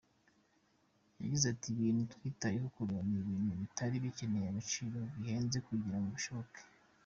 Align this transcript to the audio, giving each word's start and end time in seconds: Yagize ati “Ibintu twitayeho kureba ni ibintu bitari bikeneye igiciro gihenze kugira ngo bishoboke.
Yagize 1.21 1.45
ati 1.53 1.67
“Ibintu 1.73 2.01
twitayeho 2.13 2.67
kureba 2.75 3.01
ni 3.09 3.15
ibintu 3.21 3.51
bitari 3.61 3.95
bikeneye 4.03 4.47
igiciro 4.49 4.99
gihenze 5.21 5.57
kugira 5.67 5.97
ngo 5.99 6.09
bishoboke. 6.17 6.59